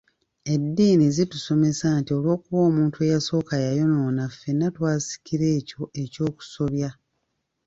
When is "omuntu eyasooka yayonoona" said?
2.69-4.23